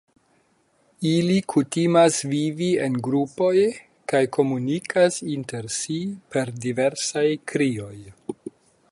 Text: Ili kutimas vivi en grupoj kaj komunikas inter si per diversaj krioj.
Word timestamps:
Ili 1.07 1.33
kutimas 1.51 2.15
vivi 2.31 2.69
en 2.85 2.95
grupoj 3.07 3.53
kaj 4.13 4.21
komunikas 4.37 5.19
inter 5.35 5.67
si 5.77 5.99
per 6.33 6.53
diversaj 6.65 7.27
krioj. 7.53 7.95